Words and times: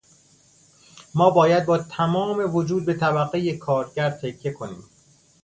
ما 1.15 1.29
باید 1.29 1.65
با 1.65 1.77
تمام 1.77 2.55
وجود 2.55 2.85
به 2.85 2.93
طبقهٔ 2.93 3.57
کارگر 3.57 4.09
تکیه 4.09 4.51
کنیم. 4.53 4.83